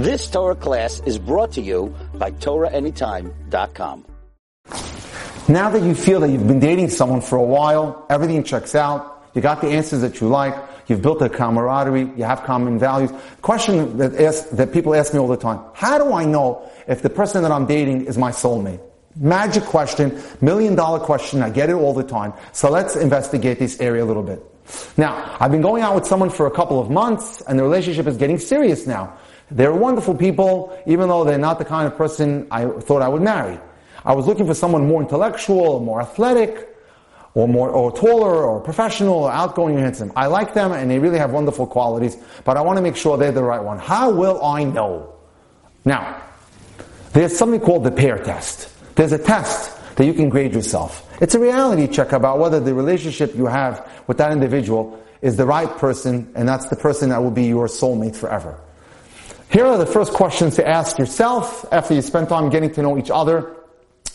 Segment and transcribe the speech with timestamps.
[0.00, 4.06] This Torah class is brought to you by TorahAnytime.com.
[5.46, 9.28] Now that you feel that you've been dating someone for a while, everything checks out,
[9.34, 10.54] you got the answers that you like,
[10.86, 13.10] you've built a camaraderie, you have common values.
[13.42, 17.02] Question that, ask, that people ask me all the time, how do I know if
[17.02, 18.80] the person that I'm dating is my soulmate?
[19.16, 22.32] Magic question, million dollar question, I get it all the time.
[22.52, 24.42] So let's investigate this area a little bit.
[24.96, 28.06] Now, I've been going out with someone for a couple of months and the relationship
[28.06, 29.18] is getting serious now.
[29.50, 33.22] They're wonderful people, even though they're not the kind of person I thought I would
[33.22, 33.58] marry.
[34.04, 36.68] I was looking for someone more intellectual, more athletic,
[37.34, 40.12] or more, or taller, or professional, or outgoing and handsome.
[40.16, 43.16] I like them and they really have wonderful qualities, but I want to make sure
[43.16, 43.78] they're the right one.
[43.78, 45.14] How will I know?
[45.84, 46.22] Now,
[47.12, 48.68] there's something called the pair test.
[48.94, 51.06] There's a test that you can grade yourself.
[51.20, 55.44] It's a reality check about whether the relationship you have with that individual is the
[55.44, 58.58] right person, and that's the person that will be your soulmate forever.
[59.50, 62.96] Here are the first questions to ask yourself after you spend time getting to know
[62.96, 63.56] each other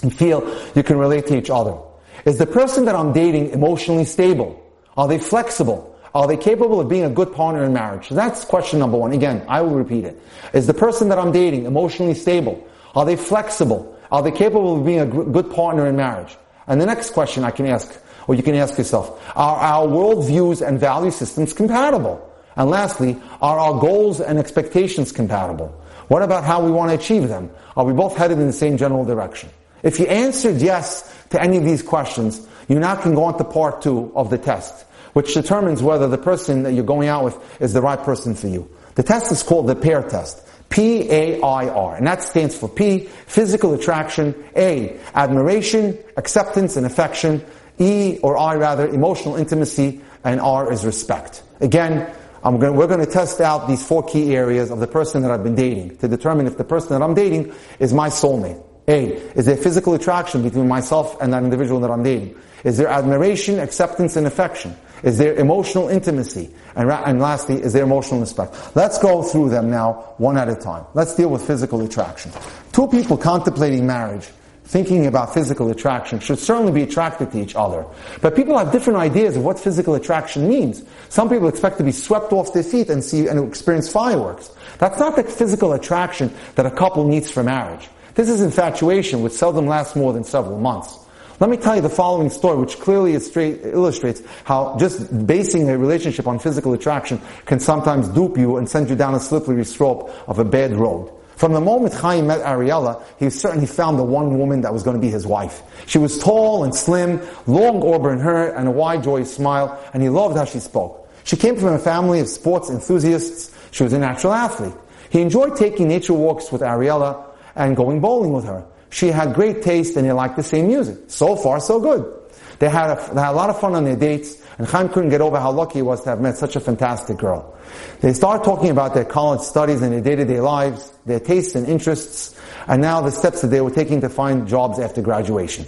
[0.01, 0.41] and feel
[0.75, 1.77] you can relate to each other.
[2.23, 4.63] Is the person that I'm dating emotionally stable?
[4.95, 5.93] Are they flexible?
[6.13, 8.07] Are they capable of being a good partner in marriage?
[8.07, 9.11] That's question number one.
[9.11, 10.17] Again, I will repeat it.
[10.53, 12.65] Is the person that I'm dating emotionally stable?
[12.95, 13.99] Are they flexible?
[14.13, 16.37] Are they capable of being a good partner in marriage?
[16.67, 17.93] And the next question I can ask,
[18.29, 22.24] or you can ask yourself, are our worldviews and value systems compatible?
[22.55, 25.69] And lastly, are our goals and expectations compatible?
[26.07, 27.49] What about how we want to achieve them?
[27.75, 29.49] Are we both headed in the same general direction?
[29.83, 33.43] If you answered yes to any of these questions, you now can go on to
[33.43, 37.61] part two of the test, which determines whether the person that you're going out with
[37.61, 38.69] is the right person for you.
[38.95, 40.41] The test is called the pair test.
[40.69, 41.95] P-A-I-R.
[41.95, 47.45] And that stands for P, physical attraction, A, admiration, acceptance and affection,
[47.77, 51.43] E, or I rather, emotional intimacy, and R is respect.
[51.59, 52.11] Again,
[52.45, 55.43] Gonna, we're going to test out these four key areas of the person that I've
[55.43, 58.63] been dating to determine if the person that I'm dating is my soulmate.
[58.87, 62.35] A, is there physical attraction between myself and that individual that I'm dating?
[62.63, 64.75] Is there admiration, acceptance, and affection?
[65.01, 66.53] Is there emotional intimacy?
[66.75, 68.55] And, ra- and lastly, is there emotional respect?
[68.75, 70.85] Let's go through them now, one at a time.
[70.93, 72.31] Let's deal with physical attraction.
[72.71, 74.29] Two people contemplating marriage,
[74.65, 77.85] thinking about physical attraction, should certainly be attracted to each other.
[78.21, 80.83] But people have different ideas of what physical attraction means.
[81.09, 84.51] Some people expect to be swept off their feet and see and experience fireworks.
[84.79, 87.87] That's not the physical attraction that a couple needs for marriage.
[88.15, 90.99] This is infatuation, which seldom lasts more than several months.
[91.39, 96.27] Let me tell you the following story, which clearly illustrates how just basing a relationship
[96.27, 100.39] on physical attraction can sometimes dupe you and send you down a slippery slope of
[100.39, 101.11] a bad road.
[101.37, 104.95] From the moment Chaim met Ariella, he certainly found the one woman that was going
[104.95, 105.61] to be his wife.
[105.85, 110.09] She was tall and slim, long auburn hair, and a wide, joyous smile, and he
[110.09, 111.09] loved how she spoke.
[111.23, 113.53] She came from a family of sports enthusiasts.
[113.71, 114.75] She was a natural athlete.
[115.09, 117.25] He enjoyed taking nature walks with Ariella,
[117.55, 118.65] and going bowling with her.
[118.89, 120.97] She had great taste and they liked the same music.
[121.07, 122.24] So far, so good.
[122.59, 125.09] They had, a, they had a lot of fun on their dates, and Chaim couldn't
[125.09, 127.57] get over how lucky he was to have met such a fantastic girl.
[128.01, 132.39] They started talking about their college studies and their day-to-day lives, their tastes and interests,
[132.67, 135.65] and now the steps that they were taking to find jobs after graduation.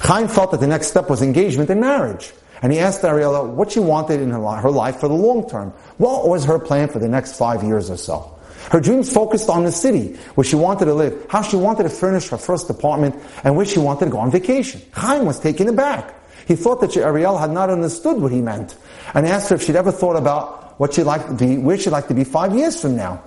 [0.00, 2.32] Chaim felt that the next step was engagement and marriage.
[2.62, 5.70] And he asked Ariella what she wanted in her life for the long term.
[5.98, 8.32] What was her plan for the next five years or so?
[8.70, 11.90] Her dreams focused on the city where she wanted to live, how she wanted to
[11.90, 13.14] furnish her first apartment,
[13.44, 14.80] and where she wanted to go on vacation.
[14.92, 16.14] Chaim was taken aback.
[16.46, 18.76] He thought that Ariel had not understood what he meant,
[19.14, 21.90] and asked her if she'd ever thought about what she'd like to be, where she'd
[21.90, 23.22] like to be five years from now.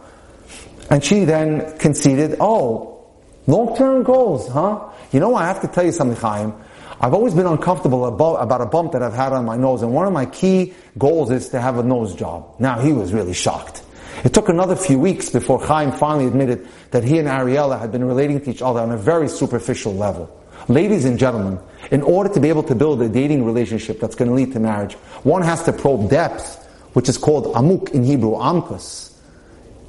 [0.90, 3.06] And she then conceded, oh,
[3.46, 4.90] long-term goals, huh?
[5.12, 6.54] You know, I have to tell you something, Chaim.
[7.02, 9.94] I've always been uncomfortable about, about a bump that I've had on my nose, and
[9.94, 12.56] one of my key goals is to have a nose job.
[12.60, 13.84] Now, he was really shocked.
[14.24, 18.04] It took another few weeks before Chaim finally admitted that he and Ariella had been
[18.04, 20.30] relating to each other on a very superficial level.
[20.70, 21.58] Ladies and gentlemen,
[21.90, 24.60] in order to be able to build a dating relationship that's going to lead to
[24.60, 24.94] marriage,
[25.24, 26.64] one has to probe depth,
[26.94, 29.12] which is called amuk in Hebrew, amkus.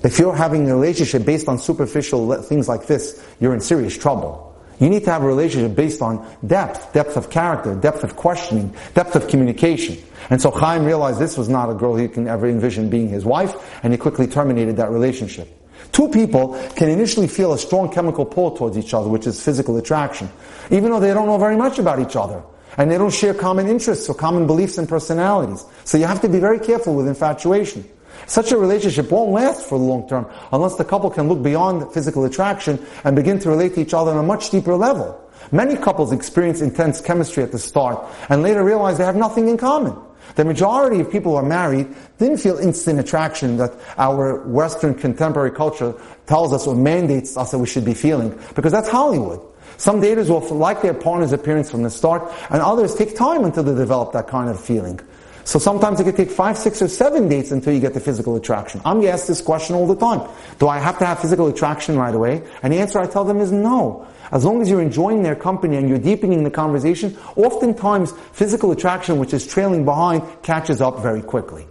[0.02, 4.56] If you're having a relationship based on superficial things like this, you're in serious trouble.
[4.78, 8.74] You need to have a relationship based on depth, depth of character, depth of questioning,
[8.94, 9.98] depth of communication.
[10.30, 13.26] And so Chaim realized this was not a girl he can ever envision being his
[13.26, 13.54] wife,
[13.84, 15.59] and he quickly terminated that relationship.
[15.92, 19.76] Two people can initially feel a strong chemical pull towards each other, which is physical
[19.76, 20.28] attraction,
[20.70, 22.42] even though they don't know very much about each other.
[22.78, 25.64] And they don't share common interests or common beliefs and personalities.
[25.84, 27.84] So you have to be very careful with infatuation.
[28.26, 31.92] Such a relationship won't last for the long term unless the couple can look beyond
[31.92, 35.20] physical attraction and begin to relate to each other on a much deeper level.
[35.52, 37.98] Many couples experience intense chemistry at the start
[38.28, 39.96] and later realize they have nothing in common.
[40.36, 41.88] The majority of people who are married
[42.18, 45.94] didn't feel instant attraction that our Western contemporary culture
[46.26, 49.40] tells us or mandates us that we should be feeling, because that's Hollywood.
[49.76, 53.62] Some daters will like their partner's appearance from the start, and others take time until
[53.62, 55.00] they develop that kind of feeling.
[55.44, 58.36] So sometimes it could take five, six, or seven dates until you get the physical
[58.36, 58.80] attraction.
[58.84, 60.28] I'm asked this question all the time.
[60.58, 62.42] Do I have to have physical attraction right away?
[62.62, 64.06] And the answer I tell them is no.
[64.32, 69.18] As long as you're enjoying their company and you're deepening the conversation, oftentimes physical attraction,
[69.18, 71.66] which is trailing behind, catches up very quickly.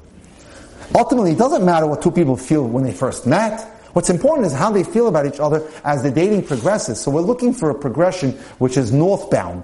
[0.95, 3.61] Ultimately, it doesn't matter what two people feel when they first met.
[3.93, 6.99] What's important is how they feel about each other as the dating progresses.
[6.99, 9.63] So we're looking for a progression which is northbound.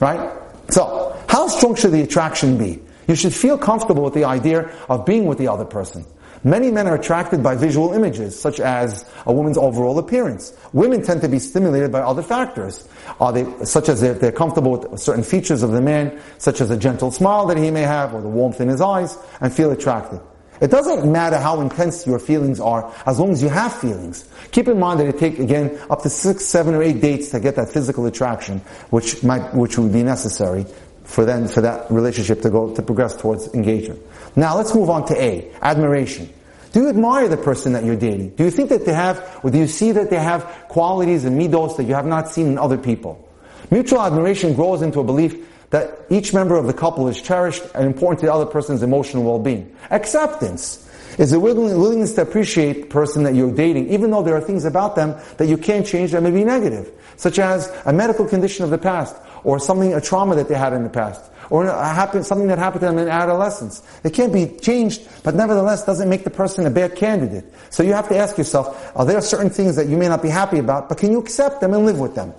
[0.00, 0.30] Right?
[0.70, 2.80] So, how strong should the attraction be?
[3.08, 6.04] You should feel comfortable with the idea of being with the other person.
[6.46, 10.52] Many men are attracted by visual images, such as a woman's overall appearance.
[10.74, 12.86] Women tend to be stimulated by other factors,
[13.18, 16.70] are they, such as if they're comfortable with certain features of the man, such as
[16.70, 19.70] a gentle smile that he may have, or the warmth in his eyes, and feel
[19.70, 20.20] attracted.
[20.60, 24.28] It doesn't matter how intense your feelings are, as long as you have feelings.
[24.50, 27.40] Keep in mind that it takes, again, up to six, seven, or eight dates to
[27.40, 28.58] get that physical attraction,
[28.90, 30.66] which might, which would be necessary
[31.04, 34.00] for then, for that relationship to go, to progress towards engagement.
[34.36, 36.28] Now let's move on to A, admiration.
[36.72, 38.30] Do you admire the person that you're dating?
[38.30, 41.40] Do you think that they have, or do you see that they have qualities and
[41.40, 43.28] midos that you have not seen in other people?
[43.70, 45.36] Mutual admiration grows into a belief
[45.70, 49.24] that each member of the couple is cherished and important to the other person's emotional
[49.24, 49.74] well-being.
[49.90, 50.80] Acceptance
[51.18, 54.64] is a willingness to appreciate the person that you're dating, even though there are things
[54.64, 58.64] about them that you can't change that may be negative, such as a medical condition
[58.64, 62.22] of the past, or something, a trauma that they had in the past or happen,
[62.22, 63.82] something that happened to them in adolescence.
[64.02, 67.44] It can't be changed, but nevertheless doesn't make the person a bad candidate.
[67.70, 70.28] So you have to ask yourself, are there certain things that you may not be
[70.28, 72.32] happy about, but can you accept them and live with them?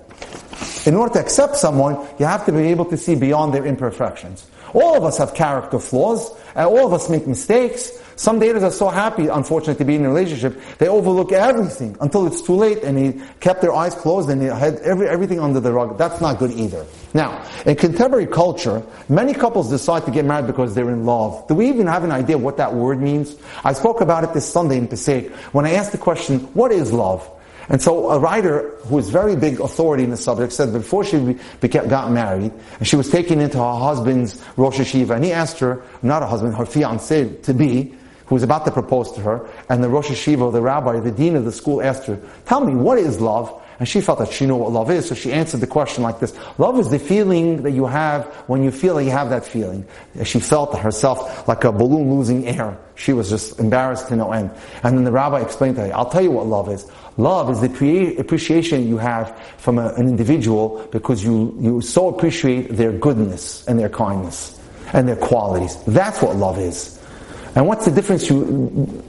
[0.86, 4.48] In order to accept someone, you have to be able to see beyond their imperfections.
[4.74, 8.72] All of us have character flaws, and all of us make mistakes, some daters are
[8.72, 12.84] so happy, unfortunately, to be in a relationship, they overlook everything until it's too late
[12.84, 15.98] and they kept their eyes closed and they had every, everything under the rug.
[15.98, 16.86] That's not good either.
[17.14, 21.48] Now, in contemporary culture, many couples decide to get married because they're in love.
[21.48, 23.36] Do we even have an idea what that word means?
[23.64, 26.94] I spoke about it this Sunday in Passaic when I asked the question, what is
[26.94, 27.30] love?
[27.68, 31.38] And so a writer who is very big authority in the subject said before she
[31.62, 35.82] got married, and she was taken into her husband's Rosh HaYeshiva, and he asked her,
[36.04, 37.96] not a husband, her fiance to be,
[38.28, 41.36] who was about to propose to her, and the Rosh HaYeshiva, the rabbi, the dean
[41.36, 43.62] of the school asked her, tell me, what is love?
[43.78, 46.20] And she felt that she knew what love is, so she answered the question like
[46.20, 46.34] this.
[46.58, 49.86] Love is the feeling that you have when you feel that you have that feeling.
[50.24, 52.78] She felt herself like a balloon losing air.
[52.96, 54.50] She was just embarrassed to no end.
[54.84, 56.90] And then the rabbi explained to her, I'll tell you what love is.
[57.18, 62.70] Love is the appreciation you have from a, an individual because you, you so appreciate
[62.70, 64.58] their goodness and their kindness
[64.94, 65.78] and their qualities.
[65.86, 67.02] That's what love is.
[67.56, 69.04] And what's the difference you,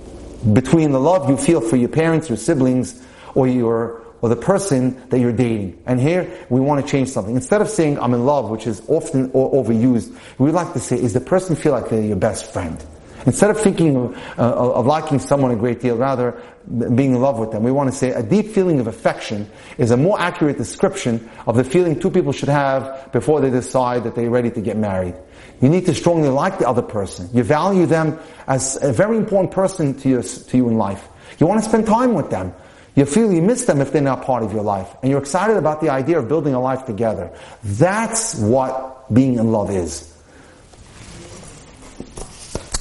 [0.52, 3.02] between the love you feel for your parents, your siblings,
[3.34, 5.81] or your or the person that you're dating.
[5.87, 7.34] And here we want to change something.
[7.34, 11.12] Instead of saying I'm in love, which is often overused, we like to say, is
[11.12, 12.82] the person feel like they're your best friend?
[13.26, 17.38] Instead of thinking of, uh, of liking someone a great deal, rather being in love
[17.38, 19.48] with them, we want to say a deep feeling of affection
[19.78, 24.04] is a more accurate description of the feeling two people should have before they decide
[24.04, 25.14] that they're ready to get married.
[25.60, 27.30] You need to strongly like the other person.
[27.32, 31.08] You value them as a very important person to you, to you in life.
[31.38, 32.52] You want to spend time with them.
[32.94, 34.88] You feel you miss them if they're not part of your life.
[35.02, 37.30] And you're excited about the idea of building a life together.
[37.62, 40.12] That's what being in love is.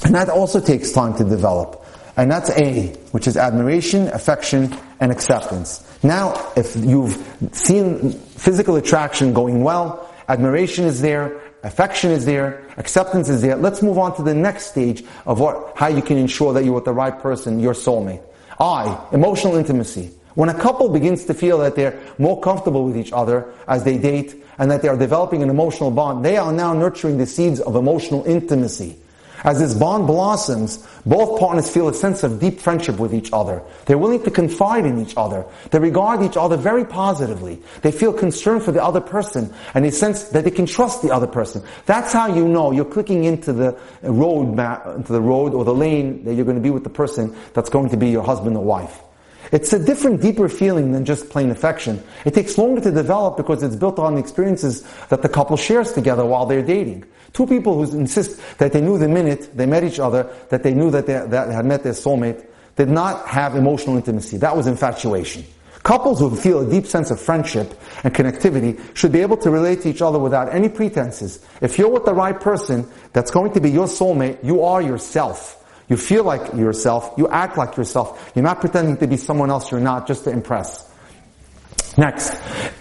[0.04, 1.85] And that also takes time to develop.
[2.16, 5.86] And that's A, which is admiration, affection, and acceptance.
[6.02, 7.14] Now, if you've
[7.52, 13.56] seen physical attraction going well, admiration is there, affection is there, acceptance is there.
[13.56, 16.74] Let's move on to the next stage of what, how you can ensure that you're
[16.74, 18.22] with the right person, your soulmate.
[18.58, 20.12] I, emotional intimacy.
[20.34, 23.98] When a couple begins to feel that they're more comfortable with each other as they
[23.98, 27.60] date and that they are developing an emotional bond, they are now nurturing the seeds
[27.60, 28.96] of emotional intimacy.
[29.44, 33.62] As this bond blossoms, both partners feel a sense of deep friendship with each other.
[33.84, 35.44] They're willing to confide in each other.
[35.70, 37.62] They regard each other very positively.
[37.82, 41.12] They feel concern for the other person and they sense that they can trust the
[41.12, 41.62] other person.
[41.86, 45.74] That's how you know you're clicking into the road map, into the road or the
[45.74, 48.56] lane that you're going to be with the person that's going to be your husband
[48.56, 49.00] or wife.
[49.52, 52.02] It's a different, deeper feeling than just plain affection.
[52.24, 55.92] It takes longer to develop because it's built on the experiences that the couple shares
[55.92, 57.04] together while they're dating.
[57.32, 60.74] Two people who insist that they knew the minute they met each other, that they
[60.74, 64.36] knew that they that had met their soulmate, did not have emotional intimacy.
[64.38, 65.44] That was infatuation.
[65.82, 69.82] Couples who feel a deep sense of friendship and connectivity should be able to relate
[69.82, 71.44] to each other without any pretenses.
[71.60, 75.64] If you're with the right person that's going to be your soulmate, you are yourself.
[75.88, 78.32] You feel like yourself, you act like yourself.
[78.34, 80.90] You're not pretending to be someone else you're not just to impress.
[81.96, 82.36] Next,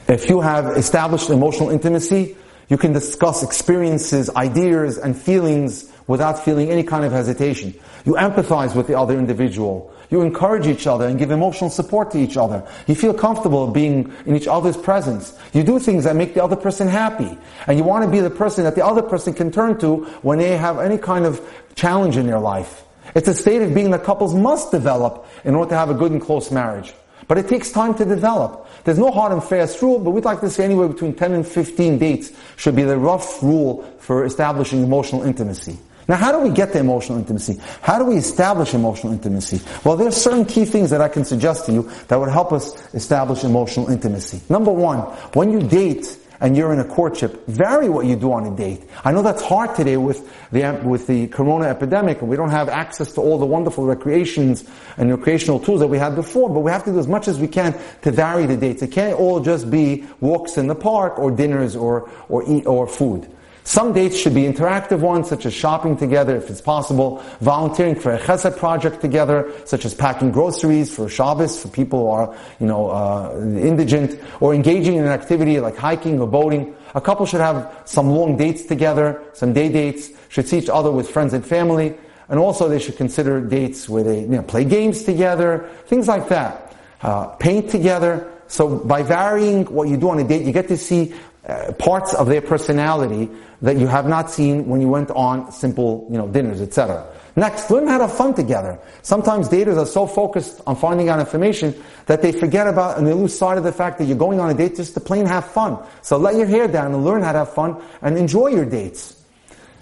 [0.07, 2.35] if you have established emotional intimacy,
[2.67, 7.73] you can discuss experiences, ideas, and feelings without feeling any kind of hesitation.
[8.05, 9.93] You empathize with the other individual.
[10.09, 12.67] You encourage each other and give emotional support to each other.
[12.87, 15.37] You feel comfortable being in each other's presence.
[15.53, 17.37] You do things that make the other person happy.
[17.67, 20.39] And you want to be the person that the other person can turn to when
[20.39, 21.41] they have any kind of
[21.75, 22.83] challenge in their life.
[23.15, 26.11] It's a state of being that couples must develop in order to have a good
[26.11, 26.93] and close marriage.
[27.27, 28.67] But it takes time to develop.
[28.83, 31.47] There's no hard and fast rule, but we'd like to say anywhere between 10 and
[31.47, 35.79] 15 dates should be the rough rule for establishing emotional intimacy.
[36.07, 37.59] Now, how do we get to emotional intimacy?
[37.81, 39.59] How do we establish emotional intimacy?
[39.83, 42.53] Well, there are certain key things that I can suggest to you that would help
[42.53, 44.41] us establish emotional intimacy.
[44.47, 44.99] Number one,
[45.33, 48.83] when you date, and you're in a courtship, vary what you do on a date.
[49.03, 52.69] I know that's hard today with the, with the corona epidemic and we don't have
[52.69, 54.63] access to all the wonderful recreations
[54.97, 57.39] and recreational tools that we had before, but we have to do as much as
[57.39, 58.81] we can to vary the dates.
[58.81, 62.87] It can't all just be walks in the park or dinners or, or eat or
[62.87, 63.31] food.
[63.65, 68.13] Some dates should be interactive ones, such as shopping together if it's possible, volunteering for
[68.13, 72.67] a chesed project together, such as packing groceries for Shabbos for people who are, you
[72.67, 76.75] know, uh, indigent, or engaging in an activity like hiking or boating.
[76.93, 80.91] A couple should have some long dates together, some day dates, should see each other
[80.91, 81.97] with friends and family,
[82.29, 86.29] and also they should consider dates where they you know, play games together, things like
[86.29, 86.75] that.
[87.01, 88.31] Uh, paint together.
[88.47, 91.15] So by varying what you do on a date, you get to see
[91.47, 93.29] uh, parts of their personality
[93.61, 97.05] that you have not seen when you went on simple, you know, dinners, etc.
[97.35, 98.79] Next, learn how to have fun together.
[99.01, 101.75] Sometimes daters are so focused on finding out information
[102.05, 104.49] that they forget about and they lose sight of the fact that you're going on
[104.49, 105.77] a date just to plain have fun.
[106.01, 109.21] So let your hair down and learn how to have fun and enjoy your dates.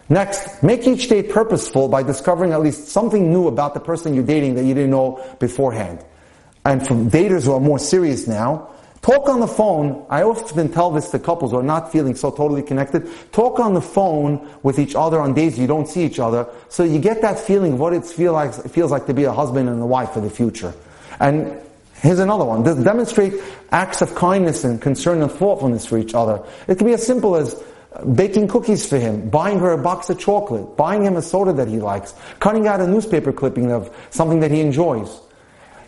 [0.09, 4.25] Next, make each date purposeful by discovering at least something new about the person you're
[4.25, 6.03] dating that you didn't know beforehand.
[6.65, 8.69] And for daters who are more serious now,
[9.03, 10.05] Talk on the phone.
[10.09, 13.09] I often tell this to couples who are not feeling so totally connected.
[13.33, 16.85] Talk on the phone with each other on days you don't see each other, so
[16.85, 19.67] you get that feeling of what it feel like, feels like to be a husband
[19.67, 20.73] and a wife for the future.
[21.19, 21.59] And
[21.95, 22.63] here's another one.
[22.63, 23.33] Demonstrate
[23.71, 26.41] acts of kindness and concern and thoughtfulness for each other.
[26.69, 30.09] It can be as simple as uh, baking cookies for him, buying her a box
[30.09, 33.93] of chocolate, buying him a soda that he likes, cutting out a newspaper clipping of
[34.11, 35.19] something that he enjoys.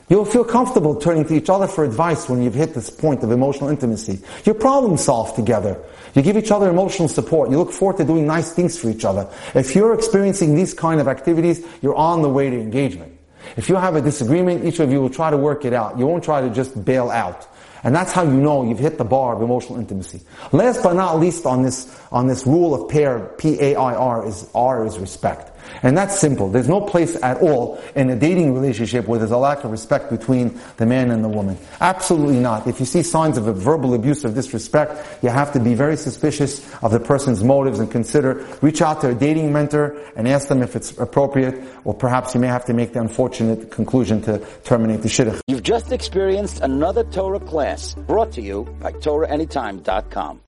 [0.08, 3.32] You'll feel comfortable turning to each other for advice when you've hit this point of
[3.32, 4.20] emotional intimacy.
[4.44, 5.82] You problem solved together.
[6.14, 7.50] You give each other emotional support.
[7.50, 9.28] You look forward to doing nice things for each other.
[9.56, 13.18] If you're experiencing these kind of activities, you're on the way to engagement.
[13.58, 15.98] If you have a disagreement, each of you will try to work it out.
[15.98, 17.48] You won't try to just bail out.
[17.84, 20.22] And that's how you know you've hit the bar of emotional intimacy.
[20.52, 24.98] Last but not least on this, on this rule of pair, P-A-I-R is, R is
[24.98, 25.55] respect.
[25.84, 26.50] And that's simple.
[26.50, 30.10] There's no place at all in a dating relationship where there's a lack of respect
[30.10, 31.58] between the man and the woman.
[31.82, 32.68] Absolutely not.
[32.68, 35.98] If you see signs of a verbal abuse or disrespect, you have to be very
[35.98, 40.48] suspicious of the person's motives and consider, reach out to a dating mentor and ask
[40.48, 44.40] them if it's appropriate, or perhaps you may have to make the unfortunate conclusion to
[44.64, 45.40] terminate the shidduch.
[45.48, 50.42] You've just experienced another Torah class brought to you by TorahAnytime.com.